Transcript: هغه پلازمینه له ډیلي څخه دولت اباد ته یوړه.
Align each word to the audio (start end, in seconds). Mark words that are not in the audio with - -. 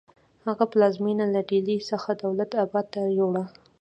هغه 0.45 0.65
پلازمینه 0.71 1.25
له 1.35 1.41
ډیلي 1.49 1.77
څخه 1.89 2.09
دولت 2.23 2.51
اباد 2.63 2.85
ته 2.93 3.01
یوړه. 3.19 3.43